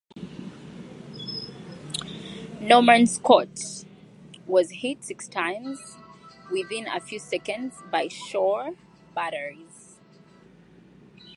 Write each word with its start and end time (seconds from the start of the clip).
"Norman 2.59 3.05
Scott" 3.05 3.85
was 4.47 4.71
hit 4.71 5.03
six 5.03 5.27
times 5.27 5.97
within 6.51 6.87
a 6.87 6.99
few 6.99 7.19
seconds 7.19 7.75
by 7.91 8.07
shore 8.07 8.73
batteries. 9.13 9.99